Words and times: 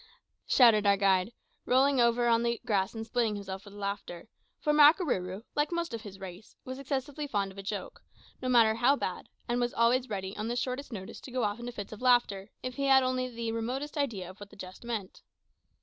hi!" 0.03 0.17
shouted 0.47 0.87
our 0.87 0.97
guide, 0.97 1.31
rolling 1.67 2.01
over 2.01 2.27
on 2.27 2.41
the 2.41 2.59
grass 2.65 2.95
and 2.95 3.05
splitting 3.05 3.35
himself 3.35 3.65
with 3.65 3.73
laughter; 3.75 4.27
for 4.59 4.73
Makarooroo, 4.73 5.43
like 5.53 5.69
the 5.69 5.75
most 5.75 5.93
of 5.93 6.01
his 6.01 6.19
race, 6.19 6.55
was 6.65 6.79
excessively 6.79 7.27
fond 7.27 7.51
of 7.51 7.59
a 7.59 7.61
joke, 7.61 8.01
no 8.41 8.49
matter 8.49 8.73
how 8.73 8.95
bad, 8.95 9.29
and 9.47 9.61
was 9.61 9.75
always 9.75 10.09
ready 10.09 10.35
on 10.35 10.47
the 10.47 10.55
shortest 10.55 10.91
notice 10.91 11.21
to 11.21 11.29
go 11.31 11.43
off 11.43 11.59
into 11.59 11.71
fits 11.71 11.93
of 11.93 12.01
laughter, 12.01 12.49
if 12.63 12.77
he 12.77 12.85
had 12.85 13.03
only 13.03 13.29
the 13.29 13.51
remotest 13.51 13.95
idea 13.95 14.27
of 14.27 14.39
what 14.39 14.49
the 14.49 14.55
jest 14.55 14.83
meant. 14.83 15.21